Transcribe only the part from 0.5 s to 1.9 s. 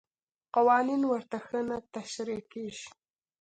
قوانین ورته ښه نه